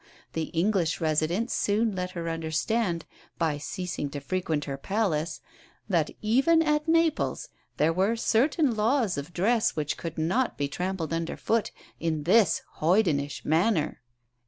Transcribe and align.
The 0.33 0.45
English 0.45 0.99
residents 0.99 1.53
soon 1.53 1.93
let 1.93 2.09
her 2.17 2.27
understand, 2.27 3.05
by 3.37 3.59
ceasing 3.59 4.09
to 4.09 4.19
frequent 4.19 4.65
her 4.65 4.75
palace, 4.75 5.41
that 5.87 6.09
even 6.23 6.63
at 6.63 6.87
Naples 6.87 7.49
there 7.77 7.93
were 7.93 8.15
certain 8.15 8.73
laws 8.73 9.15
of 9.15 9.31
dress 9.31 9.75
which 9.75 9.97
could 9.97 10.17
not 10.17 10.57
be 10.57 10.67
trampled 10.67 11.13
underfoot 11.13 11.69
in 11.99 12.23
this 12.23 12.63
hoydenish 12.77 13.45
manner." 13.45 14.01